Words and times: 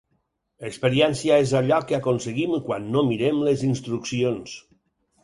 Experiència 0.69 1.35
és 1.43 1.51
allò 1.59 1.77
que 1.91 1.95
aconseguim 1.97 2.55
quan 2.71 2.87
no 2.97 3.05
mirem 3.11 3.43
les 3.49 3.67
instruccions. 3.69 4.57